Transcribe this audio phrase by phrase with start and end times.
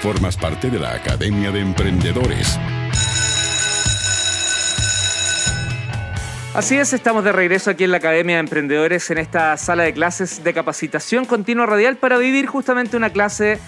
[0.00, 2.56] Formas parte de la Academia de Emprendedores.
[6.54, 9.92] Así es, estamos de regreso aquí en la Academia de Emprendedores en esta sala de
[9.92, 13.58] clases de capacitación continua radial para vivir justamente una clase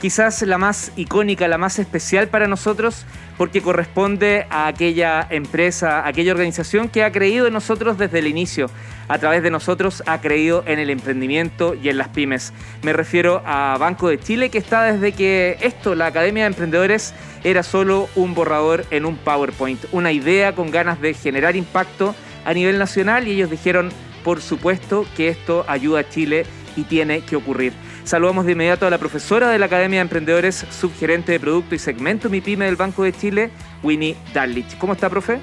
[0.00, 3.06] quizás la más icónica, la más especial para nosotros,
[3.38, 8.26] porque corresponde a aquella empresa, a aquella organización que ha creído en nosotros desde el
[8.26, 8.68] inicio.
[9.06, 12.52] A través de nosotros ha creído en el emprendimiento y en las pymes.
[12.82, 17.14] Me refiero a Banco de Chile, que está desde que esto, la Academia de Emprendedores,
[17.44, 22.14] era solo un borrador en un PowerPoint, una idea con ganas de generar impacto
[22.44, 23.90] a nivel nacional y ellos dijeron,
[24.24, 26.44] por supuesto, que esto ayuda a Chile
[26.76, 27.72] y tiene que ocurrir.
[28.08, 31.78] Saludamos de inmediato a la profesora de la Academia de Emprendedores, subgerente de producto y
[31.78, 33.50] segmento MIPYME del Banco de Chile,
[33.82, 34.78] Winnie Darlich.
[34.78, 35.40] ¿Cómo está, profe?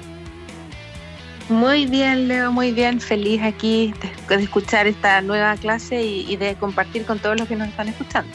[1.48, 3.00] Muy bien, Leo, muy bien.
[3.00, 3.94] Feliz aquí
[4.28, 8.32] de, escuchar esta nueva clase y, de compartir con todos los que nos están escuchando.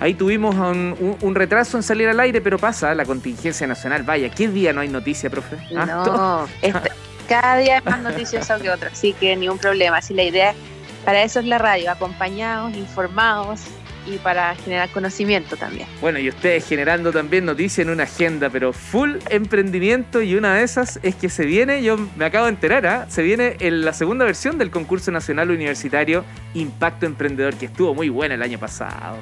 [0.00, 4.02] Ahí tuvimos un, retraso en salir al aire, pero pasa la contingencia nacional.
[4.02, 5.58] Vaya, ¿qué día no hay noticia, profe?
[5.76, 5.84] ¿Ah?
[5.84, 6.90] No, este,
[7.28, 10.00] cada día es más noticioso que otro, así que ni un problema.
[10.00, 10.56] Si la idea es
[11.04, 13.62] para eso es la radio, acompañados, informados
[14.06, 15.86] y para generar conocimiento también.
[16.00, 20.62] Bueno, y ustedes generando también noticias en una agenda, pero full emprendimiento y una de
[20.64, 23.06] esas es que se viene, yo me acabo de enterar, ¿ah?
[23.08, 26.24] se viene en la segunda versión del concurso nacional universitario
[26.54, 29.18] Impacto Emprendedor, que estuvo muy buena el año pasado.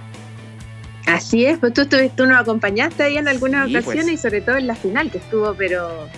[1.06, 3.84] Así es, pues tú, tú, nos acompañaste ahí en algunas pues.
[3.84, 6.08] ocasiones y sobre todo en la final, que estuvo, pero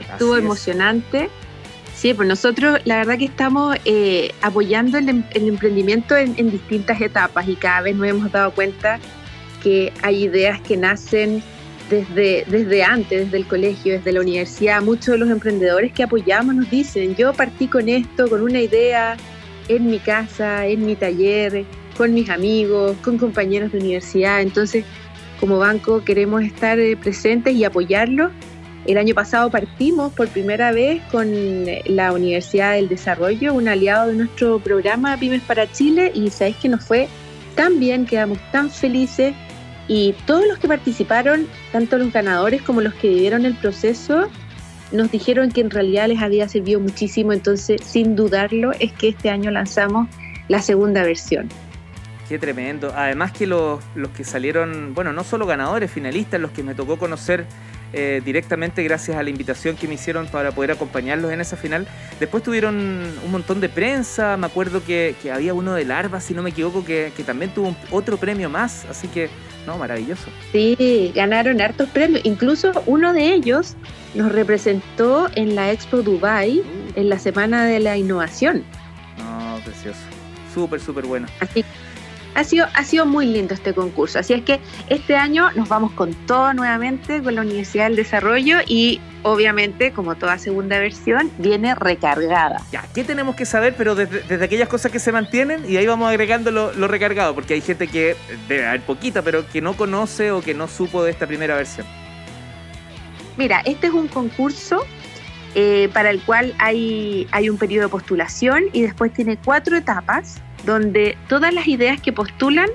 [0.00, 1.30] estuvo emocionante.
[1.96, 7.56] Sí, pues nosotros la verdad que estamos eh, apoyando el, emprendimiento en, distintas etapas y
[7.56, 9.00] cada vez nos hemos dado cuenta
[9.62, 11.42] que hay ideas que nacen
[11.88, 14.82] desde, desde antes, desde el colegio, desde la universidad.
[14.82, 19.16] Muchos de los emprendedores que apoyamos nos dicen, yo partí con esto, con una idea
[19.68, 21.64] en mi casa, en mi taller,
[21.96, 24.42] con mis amigos, con compañeros de universidad.
[24.42, 24.84] Entonces,
[25.40, 28.32] como banco queremos estar eh, presentes y apoyarlos
[28.86, 31.28] el año pasado partimos por primera vez con
[31.86, 36.68] la Universidad del Desarrollo, un aliado de nuestro programa Pymes para Chile, y sabéis que
[36.68, 37.08] nos fue
[37.54, 39.34] tan bien, quedamos tan felices
[39.88, 44.28] y todos los que participaron, tanto los ganadores como los que vivieron el proceso,
[44.92, 49.30] nos dijeron que en realidad les había servido muchísimo, entonces sin dudarlo es que este
[49.30, 50.08] año lanzamos
[50.48, 51.48] la segunda versión.
[52.28, 52.92] Qué tremendo.
[52.94, 56.98] Además que los, los que salieron, bueno, no solo ganadores, finalistas, los que me tocó
[56.98, 57.46] conocer
[57.92, 61.86] eh, directamente gracias a la invitación que me hicieron para poder acompañarlos en esa final.
[62.18, 62.76] Después tuvieron
[63.24, 66.84] un montón de prensa, me acuerdo que, había uno de Larva, si no me equivoco,
[66.84, 69.28] que, también tuvo otro premio más, así que,
[69.66, 70.28] no, maravilloso.
[70.52, 73.76] Sí, ganaron hartos premios, incluso uno de ellos
[74.14, 76.64] nos representó en la Expo Dubai uh.
[76.96, 78.64] en la Semana de la Innovación.
[79.18, 80.00] No, precioso,
[80.52, 81.26] súper, súper bueno.
[81.40, 81.64] Así
[82.36, 84.18] ha sido, ha sido muy lindo este concurso.
[84.18, 88.58] Así es que este año nos vamos con todo nuevamente con la Universidad del Desarrollo
[88.66, 92.60] y obviamente, como toda segunda versión, viene recargada.
[92.70, 93.74] Ya, ¿qué tenemos que saber?
[93.76, 97.62] Pero desde, aquellas cosas que se mantienen y ahí vamos agregando lo, recargado, porque hay
[97.62, 98.16] gente que
[98.48, 101.86] debe haber poquita, pero que no conoce o que no supo de esta primera versión.
[103.38, 104.84] Mira, este es un concurso
[105.58, 110.42] eh, para el cual hay, hay un periodo de postulación y después tiene cuatro etapas
[110.66, 112.68] donde todas las ideas que postulan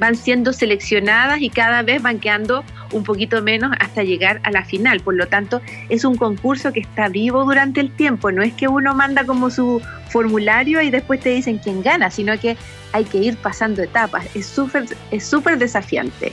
[0.00, 4.64] van siendo seleccionadas y cada vez van quedando un poquito menos hasta llegar a la
[4.64, 4.98] final.
[4.98, 8.32] Por lo tanto, es un concurso que está vivo durante el tiempo.
[8.32, 12.36] No es que uno manda como su formulario y después te dicen quién gana, sino
[12.40, 12.56] que
[12.90, 14.26] hay que ir pasando etapas.
[14.34, 16.32] Es súper es súper desafiante.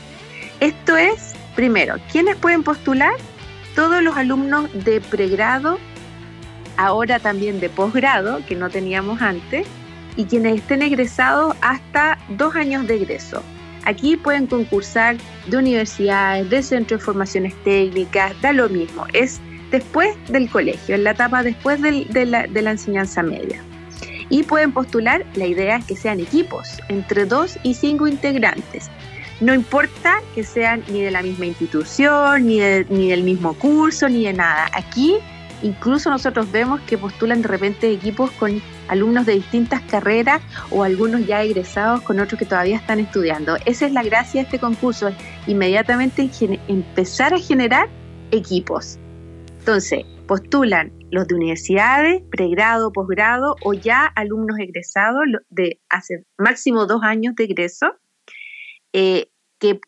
[0.59, 3.13] Esto es, primero, ¿quiénes pueden postular?
[3.75, 5.77] Todos los alumnos de pregrado,
[6.81, 9.67] ahora también de posgrado, que no teníamos antes,
[10.15, 13.43] y quienes estén egresados hasta dos años de egreso.
[13.85, 20.15] Aquí pueden concursar de universidades, de centros de formaciones técnicas, da lo mismo, es después
[20.29, 23.61] del colegio, en la etapa después de, la, enseñanza media.
[24.29, 28.89] Y pueden postular, la idea es que sean equipos, entre dos y cinco integrantes.
[29.39, 34.25] No importa que sean ni de la misma institución, ni, ni del mismo curso, ni
[34.25, 34.67] de nada.
[34.73, 35.17] Aquí
[35.63, 41.25] incluso nosotros vemos que postulan de repente equipos con alumnos de distintas carreras o algunos
[41.25, 43.57] ya egresados con otros que todavía están estudiando.
[43.65, 45.11] Esa es la gracia de este concurso,
[45.47, 46.29] inmediatamente
[46.67, 47.89] empezar a generar
[48.31, 48.97] equipos.
[49.59, 55.79] Entonces, postulan los de universidades, pregrado, posgrado o ya alumnos egresados de
[56.37, 57.93] máximo dos años de egreso,
[58.93, 59.27] eh,
[59.59, 59.79] que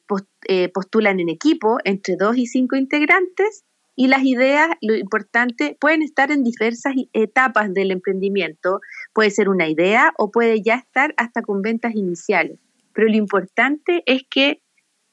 [0.47, 3.63] eh, postulan en equipo entre dos y cinco integrantes
[3.95, 8.79] y las ideas, lo importante, pueden estar en diversas etapas del emprendimiento.
[9.13, 12.59] Puede ser una idea o puede ya estar hasta con ventas iniciales.
[12.93, 14.61] Pero lo importante es que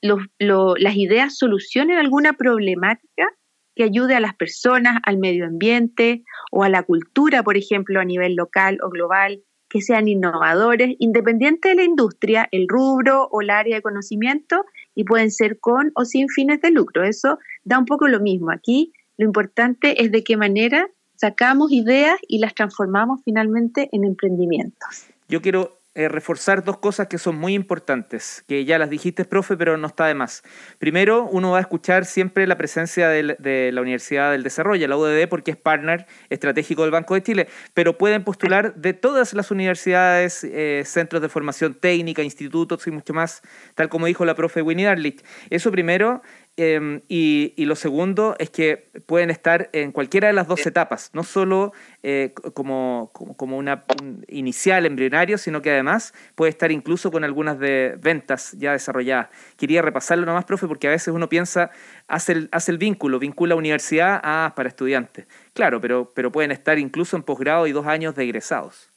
[0.00, 3.28] las ideas solucionen alguna problemática
[3.76, 8.04] que ayude a las personas, al medio ambiente o a la cultura, por ejemplo, a
[8.04, 13.50] nivel local o global, que sean innovadores, independiente de la industria, el rubro o el
[13.50, 17.04] área de conocimiento, y pueden ser con o sin fines de lucro.
[17.04, 17.38] Eso
[17.70, 18.50] da un poco lo mismo.
[18.50, 25.06] Aquí lo importante es de qué manera sacamos ideas y las transformamos finalmente en emprendimientos.
[25.28, 29.56] Yo quiero eh, reforzar dos cosas que son muy importantes, que ya las dijiste, profe,
[29.56, 30.44] pero no está de más.
[30.78, 35.28] Primero, uno va a escuchar siempre la presencia de, la Universidad del Desarrollo, la UDD,
[35.28, 40.44] porque es partner estratégico del Banco de Chile, pero pueden postular de todas las universidades,
[40.44, 43.42] eh, centros de formación técnica, institutos y mucho más,
[43.74, 45.24] tal como dijo la profe Winnie Darlich.
[45.50, 46.22] Eso primero,
[46.56, 51.22] Em, y, lo segundo es que pueden estar en cualquiera de las dos etapas, no
[51.22, 53.84] solo eh, como, como, una
[54.28, 59.28] inicial embrionario, sino que además puede estar incluso con algunas de ventas ya desarrolladas.
[59.56, 61.70] Quería repasarlo nomás, profe, porque a veces uno piensa,
[62.08, 65.26] hace el, hace el vínculo, vincula universidad a para estudiantes.
[65.54, 68.90] Claro, pero, pero pueden estar incluso en posgrado y dos años de egresados.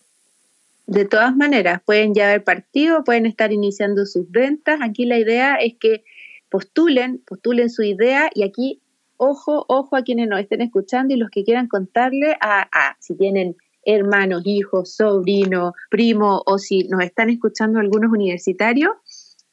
[0.86, 4.82] De todas maneras, pueden ya haber partido, pueden estar iniciando sus ventas.
[4.82, 6.04] Aquí la idea es que
[6.54, 8.80] postulen, postulen su idea y aquí,
[9.18, 13.56] ojo, ojo a quienes nos estén escuchando y los que quieran contarle a, si tienen
[13.84, 18.92] hermanos, hijos, sobrinos, primo o si nos están escuchando algunos universitarios,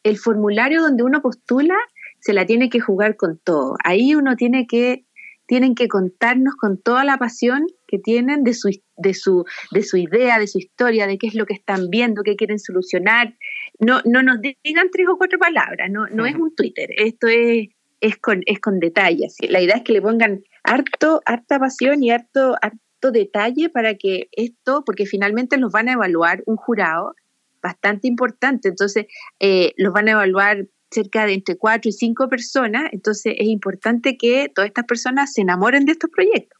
[0.02, 1.76] el formulario donde uno postula
[2.18, 3.76] se la tiene que jugar con todo.
[3.82, 5.06] Ahí uno tiene que
[5.46, 9.96] tienen que contarnos con toda la pasión que tienen de su, de su, de su
[9.96, 13.34] idea, de su historia, de qué es lo que están viendo, qué quieren solucionar.
[13.80, 17.68] No, no nos digan tres o cuatro palabras, no, no es un Twitter, esto es,
[18.00, 19.36] es, con, es con detalles.
[19.48, 24.28] La idea es que le pongan harto, harta pasión y harto, harto detalle para que
[24.32, 27.14] esto, porque finalmente los van a evaluar un jurado
[27.62, 29.06] bastante importante, entonces
[29.40, 34.16] eh, los van a evaluar cerca de entre cuatro y cinco personas, entonces es importante
[34.16, 36.59] que todas estas personas se enamoren de estos proyectos.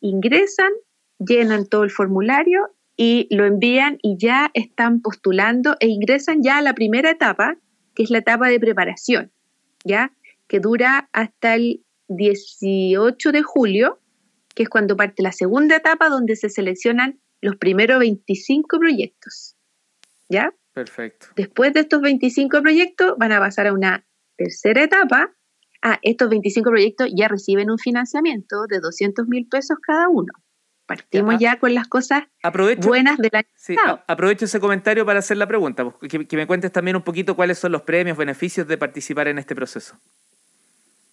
[0.01, 0.73] ingresan,
[1.19, 6.63] llenan todo el formulario y lo envían y ya están postulando e ingresan ya a
[6.63, 7.57] la primera etapa,
[7.95, 9.31] que es la etapa de preparación,
[9.85, 10.13] ¿ya?
[10.51, 14.01] Que dura hasta el 18 de julio,
[14.53, 19.57] que es cuando parte la segunda etapa donde se seleccionan los primeros 25 proyectos.
[20.29, 20.53] ¿Ya?
[20.73, 21.29] Perfecto.
[21.37, 24.05] Después de estos 25 proyectos van a pasar a una
[24.37, 25.33] tercera etapa.
[25.83, 30.33] Ah, estos 25 proyectos ya reciben un financiamiento de 200 mil pesos cada uno.
[30.91, 32.25] Partimos ya, con las cosas
[32.79, 33.77] buenas de la sí,
[34.09, 37.61] Aprovecho ese comentario para hacer la pregunta, pues, que, me cuentes también un poquito cuáles
[37.61, 40.01] son los premios, beneficios de participar en este proceso.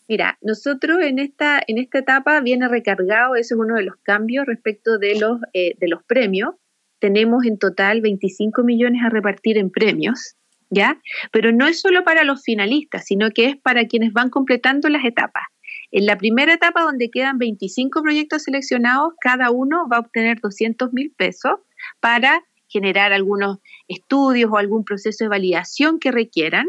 [0.07, 4.45] Mira, nosotros en esta, en esta etapa viene recargado, ese es uno de los cambios
[4.45, 6.55] respecto de los, eh, de los premios.
[6.99, 10.35] Tenemos en total 25 millones a repartir en premios,
[10.69, 10.99] ¿ya?
[11.31, 15.03] Pero no es solo para los finalistas, sino que es para quienes van completando las
[15.03, 15.43] etapas.
[15.91, 20.93] En la primera etapa, donde quedan 25 proyectos seleccionados, cada uno va a obtener 200
[20.93, 21.59] mil pesos
[21.99, 26.67] para generar algunos estudios o algún proceso de validación que requieran.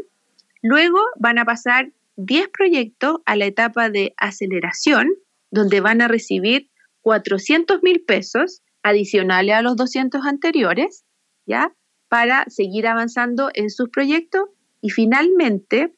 [0.63, 5.09] Luego van a pasar 10 proyectos a la etapa de aceleración,
[5.51, 6.69] donde van a recibir
[7.03, 11.05] 400 mil pesos adicionales a los 200 anteriores,
[11.47, 11.73] ¿ya?
[12.09, 14.49] Para seguir avanzando en sus proyectos.
[14.81, 15.95] Y finalmente,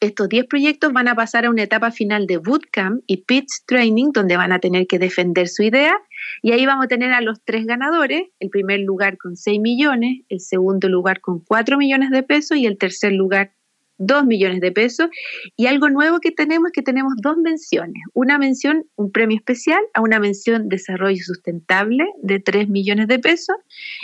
[0.00, 4.10] estos 10 proyectos van a pasar a una etapa final de bootcamp y pitch training,
[4.12, 5.96] donde van a tener que defender su idea.
[6.42, 10.24] Y ahí vamos a tener a los tres ganadores, el primer lugar con 6 millones,
[10.28, 13.52] el segundo lugar con 4 millones de pesos y el tercer lugar
[13.98, 15.08] 2 millones de pesos.
[15.56, 18.02] Y algo nuevo que tenemos es que tenemos dos menciones.
[18.14, 23.56] Una mención, un premio especial a una mención desarrollo sustentable de 3 millones de pesos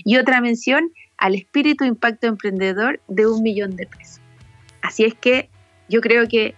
[0.04, 4.20] y otra mención al espíritu impacto emprendedor de un millón de pesos.
[4.82, 5.49] Así es que
[5.88, 6.54] yo creo que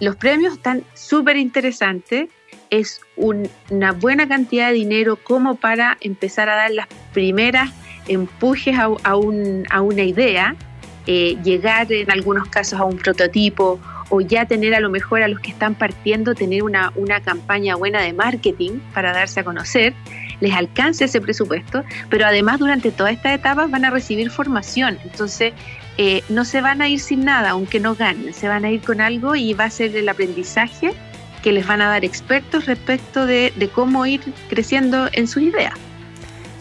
[0.00, 2.28] los premios están súper interesantes.
[2.70, 7.70] Es una buena cantidad de dinero como para empezar a dar las primeras
[8.06, 10.56] empujes a, una idea,
[11.06, 13.80] eh, llegar en algunos casos a un prototipo
[14.10, 17.76] o ya tener a lo mejor a los que están partiendo, tener una, una campaña
[17.76, 19.94] buena de marketing para darse a conocer,
[20.40, 24.98] les alcance ese presupuesto, pero además durante todas estas etapas van a recibir formación.
[25.04, 25.52] Entonces,
[25.98, 28.80] eh, no se van a ir sin nada, aunque no ganen, se van a ir
[28.80, 30.92] con algo y va a ser el aprendizaje
[31.42, 35.74] que les van a dar expertos respecto de, cómo ir creciendo en sus ideas.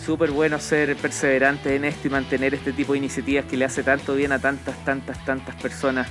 [0.03, 3.83] Súper bueno ser perseverante en esto y mantener este tipo de iniciativas que le hace
[3.83, 6.07] tanto bien a tantas, tantas, tantas personas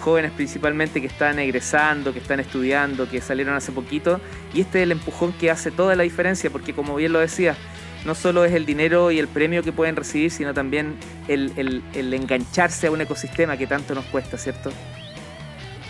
[0.00, 4.20] jóvenes principalmente que están egresando, que están estudiando, que salieron hace poquito.
[4.52, 7.54] Y este es el empujón que hace toda la diferencia, porque como bien lo decía,
[8.04, 10.96] no solo es el dinero y el premio que pueden recibir, sino también
[11.28, 14.72] el, engancharse a un ecosistema que tanto nos cuesta, ¿cierto?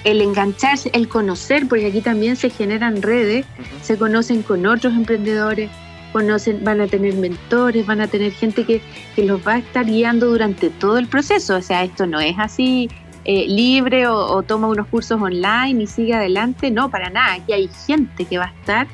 [0.02, 3.45] el engancharse, el conocer, porque aquí también se generan redes,
[3.83, 5.69] se conocen con otros emprendedores,
[6.11, 8.81] conocen, van a tener mentores, van a tener gente que,
[9.17, 11.57] que, los va a estar guiando durante todo el proceso.
[11.57, 12.88] O sea, esto no es así
[13.25, 16.71] eh, libre o, toma unos cursos online y sigue adelante.
[16.71, 17.35] No, para nada.
[17.35, 18.87] Aquí hay gente que va a estar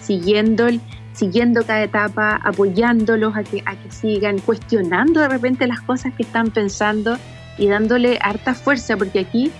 [0.00, 0.66] siguiendo,
[1.12, 6.22] siguiendo cada etapa, apoyándolos a que, a que sigan, cuestionando de repente las cosas que
[6.22, 7.18] están pensando
[7.58, 9.52] y dándole harta fuerza, porque aquí,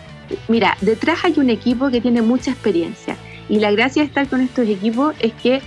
[0.49, 3.17] mira, detrás hay un equipo que tiene mucha experiencia.
[3.49, 5.61] Y la gracia de estar con estos equipos es que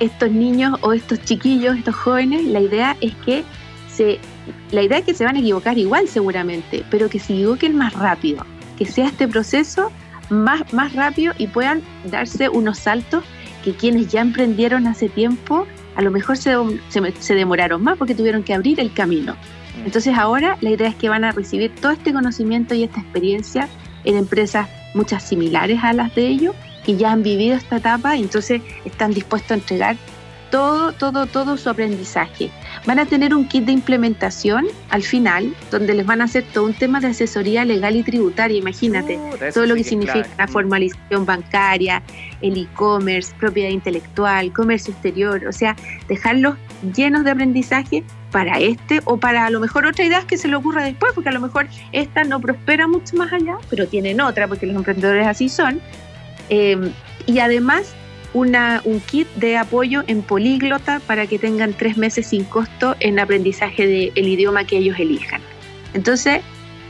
[0.00, 3.44] estos niños o estos chiquillos, estos jóvenes, la idea es que
[3.88, 4.18] se
[4.72, 7.92] la idea es que se van a equivocar igual seguramente, pero que se equivoquen más
[7.92, 8.44] rápido,
[8.78, 9.92] que sea este proceso
[10.30, 13.24] más, más rápido y puedan darse unos saltos
[13.64, 15.66] que quienes ya emprendieron hace tiempo
[15.96, 16.54] a lo mejor se,
[16.88, 19.34] se, demoraron más porque tuvieron que abrir el camino.
[19.34, 19.86] Mm.
[19.86, 23.68] Entonces ahora la idea es que van a recibir todo este conocimiento y esta experiencia
[24.04, 26.54] en empresas muchas similares a las de ellos,
[26.90, 29.96] que ya han vivido esta etapa y entonces están dispuestos a entregar
[30.50, 32.50] todo, todo, todo su aprendizaje.
[32.84, 36.64] Van a tener un kit de implementación al final, donde les van a hacer todo
[36.64, 39.20] un tema de asesoría legal y tributaria, imagínate,
[39.54, 42.02] todo lo que significa la formalización bancaria,
[42.42, 45.76] el e-commerce, propiedad intelectual, comercio exterior, o sea,
[46.08, 46.56] dejarlos
[46.96, 50.56] llenos de aprendizaje para este o para a lo mejor otra idea que se le
[50.56, 54.48] ocurra después, porque a lo mejor esta no prospera mucho más allá, pero tienen otra,
[54.48, 55.80] porque los emprendedores así son.
[56.50, 56.90] Eh,
[57.26, 57.94] y además
[58.32, 63.18] una, un kit de apoyo en políglota para que tengan tres meses sin costo en
[63.18, 65.40] aprendizaje del idioma que ellos elijan.
[65.94, 66.40] Entonces,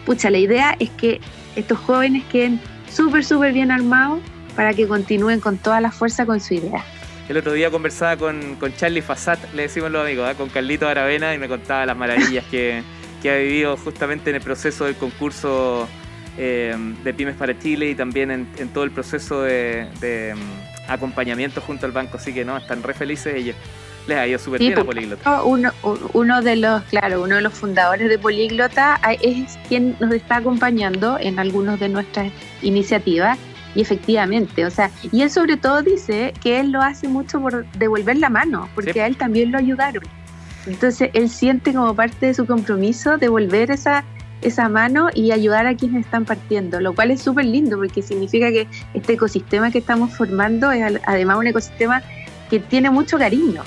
[0.05, 1.21] pucha, la idea es que
[1.57, 4.21] estos jóvenes queden súper, súper bien armados
[4.55, 6.85] para que continúen con toda la fuerza con su idea.
[7.29, 10.35] El otro día conversaba con, con Charlie Fassat, le decimos los amigos, ¿eh?
[10.37, 12.83] con Carlito Aravena y me contaba las maravillas que,
[13.23, 15.89] que ha vivido justamente en el proceso del concurso
[16.39, 19.87] eh, de Pymes para Chile y también en, todo el proceso de
[20.91, 23.57] acompañamiento junto al banco, así que no, están re felices ellos.
[24.07, 25.43] Les ha ido súper bien a Políglota.
[25.43, 25.71] Uno,
[26.15, 31.19] uno de los, claro, uno de los fundadores de Políglota es quien nos está acompañando
[31.19, 32.33] en algunas de nuestras
[32.63, 33.39] iniciativas
[33.75, 37.67] y efectivamente, o sea, y él sobre todo dice que él lo hace mucho por
[37.73, 40.03] devolver la mano, porque a él también lo ayudaron.
[40.67, 44.05] Entonces él siente como parte de su compromiso devolver esa
[44.43, 48.51] esa mano y ayudar a quienes están partiendo, lo cual es súper lindo porque significa
[48.51, 52.03] que este ecosistema que estamos formando es además un ecosistema
[52.49, 53.63] que tiene mucho cariño.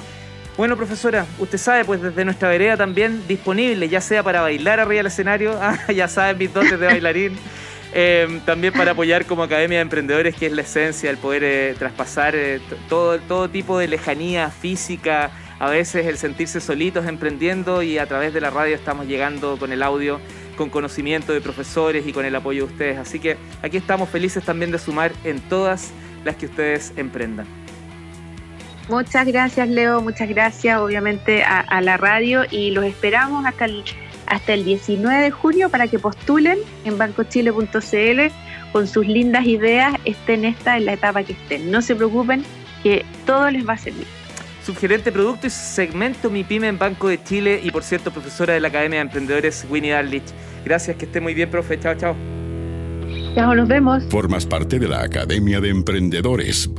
[0.55, 4.97] Bueno, profesora, usted sabe, pues desde nuestra vereda también disponible, ya sea para bailar arriba
[4.97, 7.37] del escenario, ah, ya saben mis dotes de bailarín,
[7.93, 11.75] eh, también para apoyar como Academia de Emprendedores, que es la esencia, el poder eh,
[11.79, 17.97] traspasar eh, todo, todo tipo de lejanía física, a veces el sentirse solitos emprendiendo y
[17.97, 20.19] a través de la radio estamos llegando con el audio
[20.55, 22.97] con conocimiento de profesores y con el apoyo de ustedes.
[22.97, 25.91] Así que aquí estamos felices también de sumar en todas
[26.23, 27.45] las que ustedes emprendan.
[28.89, 33.83] Muchas gracias Leo, muchas gracias obviamente a, la radio y los esperamos hasta el,
[34.25, 38.19] hasta el 19 de junio para que postulen en bancochile.cl
[38.73, 41.71] con sus lindas ideas, estén esta en la etapa que estén.
[41.71, 42.43] No se preocupen
[42.81, 44.22] que todo les va a servir
[44.63, 48.53] subgerente de producto y segmento Mi Pyme en Banco de Chile y por cierto profesora
[48.53, 50.23] de la Academia de Emprendedores Winnie Darlich.
[50.63, 51.79] Gracias, que esté muy bien, profe.
[51.79, 52.15] Chao, chao.
[53.35, 54.03] Chao, nos vemos.
[54.09, 56.69] Formas parte de la Academia de Emprendedores.